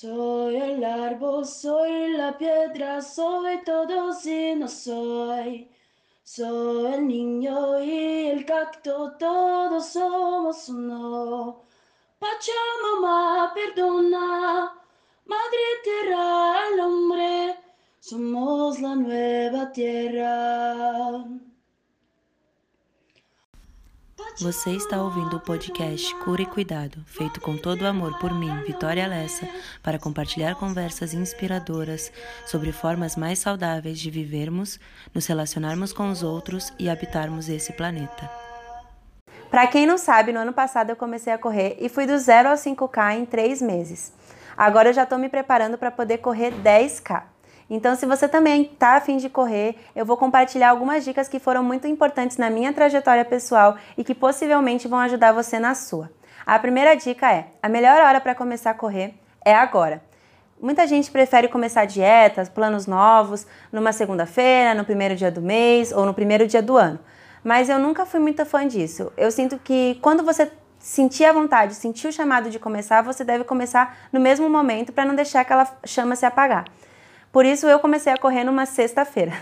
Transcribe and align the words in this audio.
Soy 0.00 0.54
el 0.54 0.84
árbol, 0.84 1.44
soy 1.44 2.12
la 2.12 2.38
piedra, 2.38 3.02
soy 3.02 3.64
todo 3.64 4.12
si 4.12 4.54
no 4.54 4.68
soy. 4.68 5.68
Soy 6.22 6.92
el 6.94 7.08
niño 7.08 7.82
y 7.82 8.28
el 8.28 8.44
cacto, 8.44 9.14
todos 9.18 9.86
somos 9.88 10.68
uno. 10.68 11.64
Pachamama, 12.20 13.52
perdona, 13.52 14.72
madre 15.26 15.66
tierra 15.82 16.66
al 16.68 16.78
hombre, 16.78 17.58
somos 17.98 18.80
la 18.80 18.94
nueva 18.94 19.72
tierra. 19.72 21.24
Você 24.40 24.70
está 24.70 25.02
ouvindo 25.02 25.36
o 25.36 25.40
podcast 25.40 26.14
Cura 26.16 26.42
e 26.42 26.46
Cuidado, 26.46 27.02
feito 27.06 27.40
com 27.40 27.56
todo 27.56 27.82
o 27.82 27.86
amor 27.88 28.16
por 28.20 28.32
mim, 28.32 28.54
Vitória 28.62 29.04
Lessa, 29.04 29.48
para 29.82 29.98
compartilhar 29.98 30.54
conversas 30.54 31.12
inspiradoras 31.12 32.12
sobre 32.46 32.70
formas 32.70 33.16
mais 33.16 33.40
saudáveis 33.40 33.98
de 33.98 34.12
vivermos, 34.12 34.78
nos 35.12 35.26
relacionarmos 35.26 35.92
com 35.92 36.08
os 36.08 36.22
outros 36.22 36.72
e 36.78 36.88
habitarmos 36.88 37.48
esse 37.48 37.72
planeta. 37.72 38.30
Para 39.50 39.66
quem 39.66 39.84
não 39.84 39.98
sabe, 39.98 40.32
no 40.32 40.38
ano 40.38 40.52
passado 40.52 40.90
eu 40.90 40.96
comecei 40.96 41.32
a 41.32 41.38
correr 41.38 41.76
e 41.80 41.88
fui 41.88 42.06
do 42.06 42.16
0 42.16 42.50
ao 42.50 42.54
5K 42.54 43.18
em 43.18 43.26
3 43.26 43.60
meses. 43.60 44.12
Agora 44.56 44.90
eu 44.90 44.94
já 44.94 45.02
estou 45.02 45.18
me 45.18 45.28
preparando 45.28 45.76
para 45.76 45.90
poder 45.90 46.18
correr 46.18 46.52
10K. 46.62 47.24
Então, 47.70 47.94
se 47.94 48.06
você 48.06 48.26
também 48.26 48.62
está 48.62 48.96
afim 48.96 49.18
de 49.18 49.28
correr, 49.28 49.76
eu 49.94 50.04
vou 50.06 50.16
compartilhar 50.16 50.70
algumas 50.70 51.04
dicas 51.04 51.28
que 51.28 51.38
foram 51.38 51.62
muito 51.62 51.86
importantes 51.86 52.38
na 52.38 52.48
minha 52.48 52.72
trajetória 52.72 53.24
pessoal 53.24 53.76
e 53.96 54.02
que 54.02 54.14
possivelmente 54.14 54.88
vão 54.88 54.98
ajudar 55.00 55.32
você 55.32 55.58
na 55.58 55.74
sua. 55.74 56.10
A 56.46 56.58
primeira 56.58 56.94
dica 56.94 57.30
é: 57.30 57.48
a 57.62 57.68
melhor 57.68 58.00
hora 58.00 58.20
para 58.20 58.34
começar 58.34 58.70
a 58.70 58.74
correr 58.74 59.14
é 59.44 59.54
agora. 59.54 60.02
Muita 60.60 60.86
gente 60.86 61.10
prefere 61.10 61.46
começar 61.46 61.84
dietas, 61.84 62.48
planos 62.48 62.86
novos, 62.86 63.46
numa 63.70 63.92
segunda-feira, 63.92 64.74
no 64.74 64.84
primeiro 64.84 65.14
dia 65.14 65.30
do 65.30 65.40
mês 65.40 65.92
ou 65.92 66.06
no 66.06 66.14
primeiro 66.14 66.46
dia 66.46 66.62
do 66.62 66.76
ano. 66.76 66.98
Mas 67.44 67.68
eu 67.68 67.78
nunca 67.78 68.04
fui 68.04 68.18
muito 68.18 68.44
fã 68.44 68.66
disso. 68.66 69.12
Eu 69.16 69.30
sinto 69.30 69.58
que 69.58 69.98
quando 70.02 70.24
você 70.24 70.50
sentir 70.80 71.26
a 71.26 71.32
vontade, 71.32 71.74
sentir 71.74 72.08
o 72.08 72.12
chamado 72.12 72.50
de 72.50 72.58
começar, 72.58 73.02
você 73.02 73.22
deve 73.22 73.44
começar 73.44 73.96
no 74.12 74.18
mesmo 74.18 74.48
momento 74.48 74.92
para 74.92 75.04
não 75.04 75.14
deixar 75.14 75.42
aquela 75.42 75.66
chama 75.84 76.16
se 76.16 76.26
apagar. 76.26 76.64
Por 77.38 77.46
isso 77.46 77.68
eu 77.68 77.78
comecei 77.78 78.12
a 78.12 78.18
correr 78.18 78.42
numa 78.42 78.66
sexta-feira. 78.66 79.32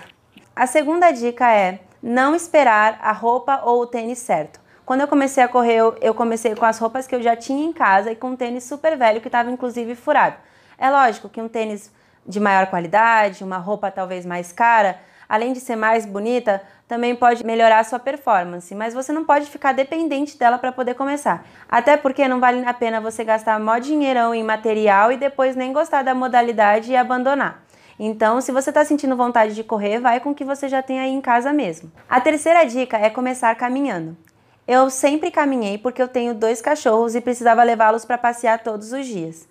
A 0.54 0.66
segunda 0.66 1.10
dica 1.12 1.50
é 1.50 1.80
não 2.02 2.34
esperar 2.34 2.98
a 3.00 3.10
roupa 3.10 3.62
ou 3.64 3.80
o 3.80 3.86
tênis 3.86 4.18
certo. 4.18 4.60
Quando 4.84 5.00
eu 5.00 5.08
comecei 5.08 5.42
a 5.42 5.48
correr, 5.48 5.80
eu 6.02 6.12
comecei 6.12 6.54
com 6.54 6.66
as 6.66 6.78
roupas 6.78 7.06
que 7.06 7.14
eu 7.14 7.22
já 7.22 7.34
tinha 7.34 7.64
em 7.64 7.72
casa 7.72 8.12
e 8.12 8.14
com 8.14 8.32
um 8.32 8.36
tênis 8.36 8.64
super 8.64 8.98
velho 8.98 9.22
que 9.22 9.28
estava 9.28 9.50
inclusive 9.50 9.94
furado. 9.94 10.36
É 10.76 10.90
lógico 10.90 11.30
que 11.30 11.40
um 11.40 11.48
tênis 11.48 11.90
de 12.26 12.38
maior 12.38 12.66
qualidade, 12.66 13.42
uma 13.42 13.56
roupa 13.56 13.90
talvez 13.90 14.26
mais 14.26 14.52
cara, 14.52 15.00
além 15.26 15.54
de 15.54 15.60
ser 15.60 15.76
mais 15.76 16.04
bonita, 16.04 16.62
também 16.86 17.16
pode 17.16 17.46
melhorar 17.46 17.78
a 17.78 17.84
sua 17.84 17.98
performance, 17.98 18.74
mas 18.74 18.92
você 18.92 19.10
não 19.10 19.24
pode 19.24 19.46
ficar 19.46 19.72
dependente 19.72 20.38
dela 20.38 20.58
para 20.58 20.70
poder 20.70 20.92
começar. 20.94 21.46
Até 21.66 21.96
porque 21.96 22.28
não 22.28 22.40
vale 22.40 22.62
a 22.66 22.74
pena 22.74 23.00
você 23.00 23.24
gastar 23.24 23.58
mó 23.58 23.78
dinheirão 23.78 24.34
em 24.34 24.44
material 24.44 25.10
e 25.10 25.16
depois 25.16 25.56
nem 25.56 25.72
gostar 25.72 26.02
da 26.02 26.14
modalidade 26.14 26.92
e 26.92 26.96
abandonar. 26.96 27.64
Então, 27.98 28.40
se 28.40 28.52
você 28.52 28.70
está 28.70 28.84
sentindo 28.84 29.16
vontade 29.16 29.54
de 29.54 29.64
correr, 29.64 29.98
vai 29.98 30.20
com 30.20 30.30
o 30.30 30.34
que 30.34 30.44
você 30.44 30.68
já 30.68 30.82
tem 30.82 31.00
aí 31.00 31.10
em 31.10 31.20
casa 31.20 31.52
mesmo. 31.52 31.90
A 32.08 32.20
terceira 32.20 32.64
dica 32.64 32.98
é 32.98 33.08
começar 33.08 33.54
caminhando. 33.54 34.16
Eu 34.68 34.90
sempre 34.90 35.30
caminhei 35.30 35.78
porque 35.78 36.02
eu 36.02 36.08
tenho 36.08 36.34
dois 36.34 36.60
cachorros 36.60 37.14
e 37.14 37.20
precisava 37.20 37.62
levá-los 37.62 38.04
para 38.04 38.18
passear 38.18 38.58
todos 38.58 38.92
os 38.92 39.06
dias. 39.06 39.48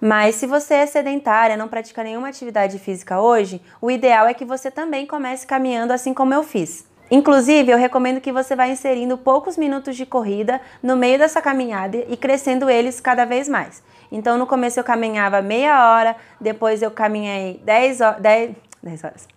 Mas 0.00 0.36
se 0.36 0.46
você 0.46 0.74
é 0.74 0.86
sedentária, 0.86 1.56
não 1.56 1.68
pratica 1.68 2.04
nenhuma 2.04 2.28
atividade 2.28 2.78
física 2.78 3.20
hoje, 3.20 3.60
o 3.80 3.90
ideal 3.90 4.26
é 4.26 4.34
que 4.34 4.44
você 4.44 4.70
também 4.70 5.06
comece 5.06 5.46
caminhando 5.46 5.92
assim 5.92 6.14
como 6.14 6.32
eu 6.32 6.42
fiz. 6.42 6.86
Inclusive, 7.10 7.72
eu 7.72 7.76
recomendo 7.76 8.20
que 8.20 8.30
você 8.30 8.54
vá 8.54 8.68
inserindo 8.68 9.18
poucos 9.18 9.56
minutos 9.56 9.96
de 9.96 10.06
corrida 10.06 10.60
no 10.82 10.96
meio 10.96 11.18
dessa 11.18 11.42
caminhada 11.42 12.04
e 12.08 12.16
crescendo 12.16 12.70
eles 12.70 13.00
cada 13.00 13.24
vez 13.24 13.48
mais. 13.48 13.82
Então, 14.10 14.36
no 14.36 14.46
começo 14.46 14.80
eu 14.80 14.84
caminhava 14.84 15.40
meia 15.40 15.92
hora, 15.92 16.16
depois 16.40 16.82
eu 16.82 16.90
caminhei 16.90 17.60
10 17.64 18.00
horas, 18.00 18.20
10, 18.20 18.56
10 18.82 19.04
horas. 19.04 19.28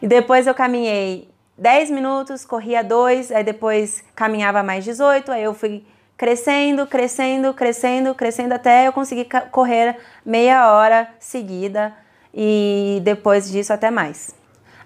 e 0.00 0.06
depois 0.06 0.46
eu 0.46 0.54
caminhei 0.54 1.28
10 1.56 1.90
minutos, 1.90 2.44
corria 2.44 2.84
2, 2.84 3.32
aí 3.32 3.42
depois 3.42 4.04
caminhava 4.14 4.62
mais 4.62 4.84
18, 4.84 5.32
aí 5.32 5.42
eu 5.42 5.52
fui 5.52 5.84
crescendo, 6.16 6.86
crescendo, 6.86 7.54
crescendo, 7.54 8.14
crescendo 8.14 8.52
até 8.52 8.86
eu 8.86 8.92
conseguir 8.92 9.28
correr 9.50 9.96
meia 10.24 10.72
hora 10.72 11.08
seguida 11.18 11.94
e 12.32 13.00
depois 13.02 13.50
disso 13.50 13.72
até 13.72 13.90
mais. 13.90 14.34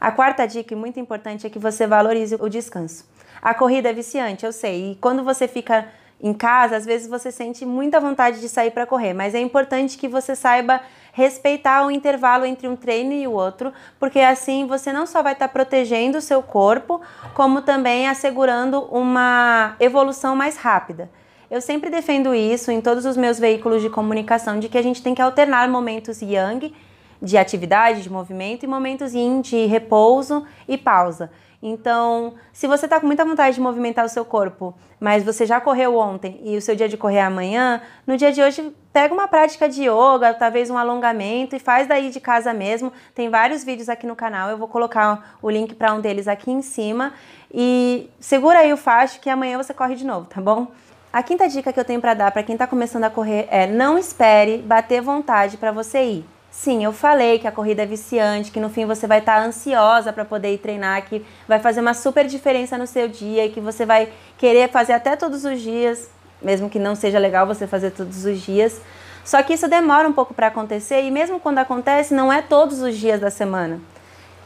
A 0.00 0.10
quarta 0.10 0.46
dica, 0.46 0.74
muito 0.74 0.98
importante, 0.98 1.46
é 1.46 1.50
que 1.50 1.58
você 1.58 1.86
valorize 1.86 2.36
o 2.40 2.48
descanso. 2.48 3.08
A 3.40 3.54
corrida 3.54 3.90
é 3.90 3.92
viciante, 3.92 4.44
eu 4.44 4.52
sei, 4.52 4.92
e 4.92 4.96
quando 4.96 5.24
você 5.24 5.46
fica 5.46 5.86
em 6.22 6.32
casa, 6.32 6.76
às 6.76 6.86
vezes 6.86 7.08
você 7.08 7.32
sente 7.32 7.66
muita 7.66 7.98
vontade 7.98 8.40
de 8.40 8.48
sair 8.48 8.70
para 8.70 8.86
correr, 8.86 9.12
mas 9.12 9.34
é 9.34 9.40
importante 9.40 9.98
que 9.98 10.06
você 10.06 10.36
saiba 10.36 10.80
respeitar 11.12 11.84
o 11.84 11.90
intervalo 11.90 12.46
entre 12.46 12.68
um 12.68 12.76
treino 12.76 13.12
e 13.12 13.26
o 13.26 13.32
outro, 13.32 13.72
porque 13.98 14.20
assim 14.20 14.66
você 14.66 14.92
não 14.92 15.04
só 15.04 15.22
vai 15.22 15.32
estar 15.32 15.48
tá 15.48 15.52
protegendo 15.52 16.18
o 16.18 16.22
seu 16.22 16.40
corpo, 16.40 17.00
como 17.34 17.60
também 17.60 18.08
assegurando 18.08 18.82
uma 18.84 19.74
evolução 19.80 20.36
mais 20.36 20.56
rápida. 20.56 21.10
Eu 21.50 21.60
sempre 21.60 21.90
defendo 21.90 22.34
isso 22.34 22.70
em 22.70 22.80
todos 22.80 23.04
os 23.04 23.16
meus 23.16 23.38
veículos 23.38 23.82
de 23.82 23.90
comunicação, 23.90 24.58
de 24.58 24.68
que 24.68 24.78
a 24.78 24.82
gente 24.82 25.02
tem 25.02 25.14
que 25.14 25.20
alternar 25.20 25.68
momentos 25.68 26.22
yang 26.22 26.72
de 27.20 27.36
atividade, 27.36 28.02
de 28.02 28.10
movimento, 28.10 28.64
e 28.64 28.66
momentos 28.66 29.12
yin 29.12 29.40
de 29.40 29.66
repouso 29.66 30.46
e 30.66 30.78
pausa. 30.78 31.30
Então, 31.62 32.34
se 32.52 32.66
você 32.66 32.86
está 32.86 32.98
com 32.98 33.06
muita 33.06 33.24
vontade 33.24 33.54
de 33.54 33.60
movimentar 33.60 34.04
o 34.04 34.08
seu 34.08 34.24
corpo, 34.24 34.74
mas 34.98 35.22
você 35.22 35.46
já 35.46 35.60
correu 35.60 35.96
ontem 35.96 36.40
e 36.42 36.56
o 36.56 36.60
seu 36.60 36.74
dia 36.74 36.88
de 36.88 36.96
correr 36.96 37.18
é 37.18 37.22
amanhã, 37.22 37.80
no 38.04 38.16
dia 38.16 38.32
de 38.32 38.42
hoje 38.42 38.74
pega 38.92 39.14
uma 39.14 39.28
prática 39.28 39.68
de 39.68 39.82
yoga, 39.84 40.34
talvez 40.34 40.70
um 40.70 40.76
alongamento 40.76 41.54
e 41.54 41.60
faz 41.60 41.86
daí 41.86 42.10
de 42.10 42.18
casa 42.18 42.52
mesmo. 42.52 42.92
Tem 43.14 43.30
vários 43.30 43.62
vídeos 43.62 43.88
aqui 43.88 44.08
no 44.08 44.16
canal, 44.16 44.50
eu 44.50 44.58
vou 44.58 44.66
colocar 44.66 45.36
o 45.40 45.48
link 45.48 45.74
para 45.76 45.94
um 45.94 46.00
deles 46.00 46.26
aqui 46.26 46.50
em 46.50 46.62
cima 46.62 47.12
e 47.54 48.10
segura 48.18 48.58
aí 48.58 48.72
o 48.72 48.76
facho 48.76 49.20
que 49.20 49.30
amanhã 49.30 49.56
você 49.56 49.72
corre 49.72 49.94
de 49.94 50.04
novo, 50.04 50.26
tá 50.26 50.40
bom? 50.40 50.66
A 51.12 51.22
quinta 51.22 51.48
dica 51.48 51.72
que 51.72 51.78
eu 51.78 51.84
tenho 51.84 52.00
para 52.00 52.14
dar 52.14 52.32
para 52.32 52.42
quem 52.42 52.54
está 52.54 52.66
começando 52.66 53.04
a 53.04 53.10
correr 53.10 53.46
é 53.50 53.68
não 53.68 53.96
espere 53.96 54.58
bater 54.58 55.00
vontade 55.00 55.58
para 55.58 55.70
você 55.70 56.02
ir. 56.02 56.24
Sim, 56.52 56.84
eu 56.84 56.92
falei 56.92 57.38
que 57.38 57.48
a 57.48 57.50
corrida 57.50 57.82
é 57.82 57.86
viciante, 57.86 58.50
que 58.50 58.60
no 58.60 58.68
fim 58.68 58.84
você 58.84 59.06
vai 59.06 59.20
estar 59.20 59.40
tá 59.40 59.46
ansiosa 59.46 60.12
para 60.12 60.22
poder 60.22 60.52
ir 60.52 60.58
treinar, 60.58 61.02
que 61.06 61.24
vai 61.48 61.58
fazer 61.58 61.80
uma 61.80 61.94
super 61.94 62.26
diferença 62.26 62.76
no 62.76 62.86
seu 62.86 63.08
dia 63.08 63.46
e 63.46 63.48
que 63.48 63.58
você 63.58 63.86
vai 63.86 64.12
querer 64.36 64.68
fazer 64.68 64.92
até 64.92 65.16
todos 65.16 65.46
os 65.46 65.62
dias, 65.62 66.10
mesmo 66.42 66.68
que 66.68 66.78
não 66.78 66.94
seja 66.94 67.18
legal 67.18 67.46
você 67.46 67.66
fazer 67.66 67.92
todos 67.92 68.26
os 68.26 68.38
dias. 68.38 68.82
Só 69.24 69.42
que 69.42 69.54
isso 69.54 69.66
demora 69.66 70.06
um 70.06 70.12
pouco 70.12 70.34
para 70.34 70.48
acontecer 70.48 71.02
e 71.02 71.10
mesmo 71.10 71.40
quando 71.40 71.56
acontece, 71.56 72.12
não 72.12 72.30
é 72.30 72.42
todos 72.42 72.82
os 72.82 72.98
dias 72.98 73.18
da 73.18 73.30
semana. 73.30 73.80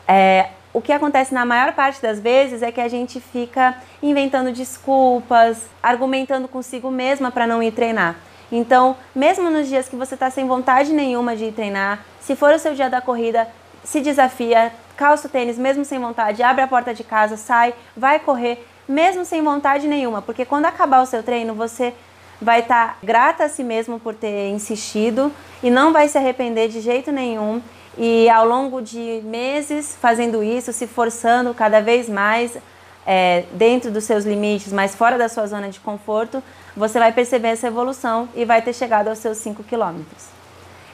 É, 0.07 0.51
o 0.73 0.81
que 0.81 0.93
acontece 0.93 1.35
na 1.35 1.45
maior 1.45 1.73
parte 1.73 2.01
das 2.01 2.21
vezes 2.21 2.63
é 2.63 2.71
que 2.71 2.81
a 2.81 2.87
gente 2.87 3.19
fica 3.19 3.75
inventando 4.01 4.53
desculpas, 4.53 5.65
argumentando 5.83 6.47
consigo 6.47 6.89
mesma 6.89 7.33
para 7.33 7.49
não 7.49 7.61
ir 7.61 7.73
treinar. 7.73 8.15
Então, 8.51 8.97
mesmo 9.15 9.51
nos 9.51 9.69
dias 9.69 9.89
que 9.89 9.97
você 9.97 10.15
está 10.15 10.31
sem 10.31 10.47
vontade 10.47 10.93
nenhuma 10.93 11.37
de 11.37 11.51
treinar, 11.53 12.05
se 12.21 12.37
for 12.37 12.55
o 12.55 12.59
seu 12.59 12.75
dia 12.75 12.89
da 12.89 13.01
corrida, 13.01 13.49
se 13.83 14.01
desafia, 14.01 14.73
calça 14.97 15.29
o 15.29 15.31
tênis 15.31 15.59
mesmo 15.59 15.85
sem 15.85 15.99
vontade, 15.99 16.43
abre 16.43 16.63
a 16.63 16.69
porta 16.69 16.95
de 16.95 17.05
casa, 17.05 17.37
sai, 17.37 17.75
vai 17.97 18.19
correr, 18.19 18.65
mesmo 18.89 19.25
sem 19.25 19.43
vontade 19.43 19.87
nenhuma, 19.89 20.23
porque 20.23 20.45
quando 20.45 20.67
acabar 20.67 21.03
o 21.03 21.07
seu 21.07 21.23
treino, 21.23 21.55
você 21.55 21.93
vai 22.41 22.61
estar 22.61 22.89
tá 22.89 22.97
grata 23.03 23.45
a 23.45 23.49
si 23.49 23.65
mesmo 23.65 23.99
por 23.99 24.15
ter 24.15 24.51
insistido 24.51 25.33
e 25.63 25.71
não 25.71 25.93
vai 25.93 26.09
se 26.09 26.19
arrepender 26.19 26.69
de 26.69 26.81
jeito 26.81 27.11
nenhum. 27.11 27.63
E 27.99 28.29
ao 28.29 28.47
longo 28.47 28.83
de 28.83 29.23
meses 29.25 29.97
fazendo 29.99 30.43
isso, 30.43 30.73
se 30.73 30.87
forçando 30.87 31.55
cada 31.55 31.81
vez 31.81 32.09
mais, 32.09 32.59
é, 33.07 33.45
dentro 33.53 33.91
dos 33.91 34.05
seus 34.05 34.25
limites, 34.25 34.73
mas 34.73 34.95
fora 34.95 35.17
da 35.17 35.29
sua 35.29 35.47
zona 35.47 35.69
de 35.69 35.79
conforto, 35.79 36.43
você 36.77 36.99
vai 36.99 37.13
perceber 37.13 37.49
essa 37.49 37.69
evolução 37.69 38.29
e 38.35 38.45
vai 38.45 38.61
ter 38.61 38.73
chegado 38.73 39.09
aos 39.09 39.19
seus 39.19 39.39
5 39.39 39.63
quilômetros. 39.63 40.27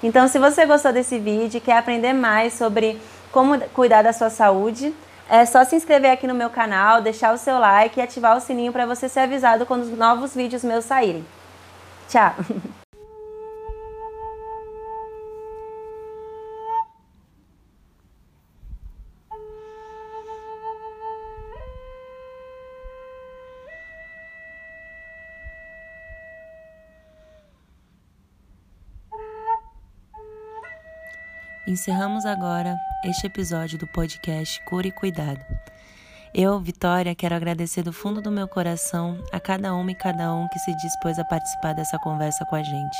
Então, 0.03 0.29
se 0.29 0.39
você 0.39 0.67
gostou 0.67 0.93
desse 0.93 1.19
vídeo 1.19 1.59
e 1.59 1.61
quer 1.61 1.79
aprender 1.79 2.13
mais 2.13 2.53
sobre 2.55 3.01
como 3.31 3.59
cuidar 3.71 4.03
da 4.03 4.13
sua 4.13 4.29
saúde, 4.29 4.95
é 5.29 5.47
só 5.47 5.65
se 5.65 5.75
inscrever 5.75 6.11
aqui 6.11 6.27
no 6.27 6.35
meu 6.35 6.51
canal, 6.51 7.01
deixar 7.01 7.33
o 7.33 7.39
seu 7.39 7.59
like 7.59 7.99
e 7.99 8.03
ativar 8.03 8.37
o 8.37 8.41
sininho 8.41 8.73
para 8.73 8.85
você 8.85 9.09
ser 9.09 9.21
avisado 9.21 9.65
quando 9.65 9.83
os 9.83 9.97
novos 9.97 10.35
vídeos 10.35 10.63
meus 10.63 10.85
saírem. 10.85 11.25
Tchau! 12.09 12.35
Encerramos 31.65 32.27
agora 32.27 32.77
este 33.05 33.29
episódio 33.29 33.79
do 33.79 33.87
podcast 33.87 34.61
Cura 34.65 34.89
e 34.89 34.91
Cuidado. 34.91 35.41
Eu, 36.35 36.59
Vitória, 36.59 37.15
quero 37.15 37.37
agradecer 37.37 37.85
do 37.85 37.93
fundo 37.93 38.21
do 38.21 38.33
meu 38.33 38.49
coração 38.49 39.23
a 39.31 39.39
cada 39.39 39.73
uma 39.73 39.93
e 39.93 39.95
cada 39.95 40.35
um 40.35 40.49
que 40.49 40.59
se 40.59 40.75
dispôs 40.79 41.21
a 41.21 41.25
participar 41.25 41.73
dessa 41.73 42.01
conversa 42.01 42.45
com 42.47 42.57
a 42.57 42.65
gente. 42.65 42.99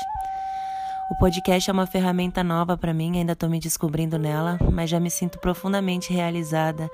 O 1.11 1.17
podcast 1.17 1.69
é 1.69 1.73
uma 1.73 1.89
ferramenta 1.89 2.45
nova 2.45 2.79
para 2.79 2.95
mim, 2.95 3.19
ainda 3.19 3.33
estou 3.33 3.51
me 3.51 3.59
descobrindo 3.59 4.17
nela, 4.17 4.57
mas 4.73 4.89
já 4.89 5.01
me 5.01 5.11
sinto 5.11 5.41
profundamente 5.41 6.13
realizada 6.13 6.89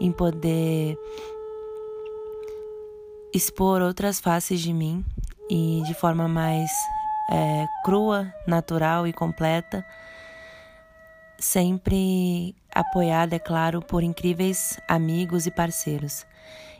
em 0.00 0.10
poder 0.10 0.96
expor 3.34 3.82
outras 3.82 4.18
faces 4.18 4.60
de 4.60 4.72
mim 4.72 5.04
e 5.50 5.82
de 5.84 5.92
forma 5.92 6.26
mais 6.26 6.70
é, 7.30 7.66
crua, 7.84 8.32
natural 8.46 9.06
e 9.06 9.12
completa 9.12 9.84
sempre 11.42 12.54
apoiada, 12.72 13.36
é 13.36 13.38
claro, 13.38 13.82
por 13.82 14.02
incríveis 14.02 14.78
amigos 14.88 15.46
e 15.46 15.50
parceiros. 15.50 16.24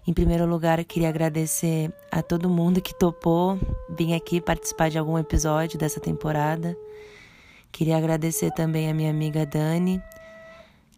Em 0.06 0.12
primeiro 0.12 0.47
lugar, 0.47 0.82
queria 0.85 1.09
agradecer 1.09 1.93
a 2.11 2.23
todo 2.23 2.49
mundo 2.49 2.81
que 2.81 2.94
topou 2.94 3.59
vir 3.91 4.14
aqui 4.14 4.41
participar 4.41 4.88
de 4.88 4.99
algum 4.99 5.19
episódio 5.19 5.79
dessa 5.79 6.00
temporada. 6.00 6.76
Queria 7.70 7.97
agradecer 7.97 8.50
também 8.53 8.88
a 8.91 8.94
minha 8.94 9.11
amiga 9.11 9.47
Dani, 9.47 10.00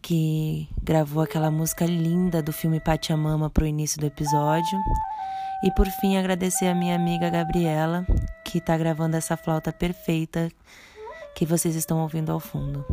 que 0.02 0.68
gravou 0.82 1.22
aquela 1.22 1.50
música 1.50 1.86
linda 1.86 2.42
do 2.42 2.52
filme 2.52 2.80
Pachamama 2.80 3.48
para 3.48 3.64
o 3.64 3.66
início 3.66 4.00
do 4.00 4.06
episódio. 4.06 4.78
E 5.64 5.70
por 5.70 5.86
fim, 5.86 6.16
agradecer 6.16 6.66
a 6.66 6.74
minha 6.74 6.96
amiga 6.96 7.30
Gabriela, 7.30 8.06
que 8.44 8.58
está 8.58 8.76
gravando 8.76 9.16
essa 9.16 9.36
flauta 9.36 9.72
perfeita 9.72 10.50
que 11.34 11.46
vocês 11.46 11.74
estão 11.74 12.00
ouvindo 12.00 12.30
ao 12.30 12.40
fundo. 12.40 12.84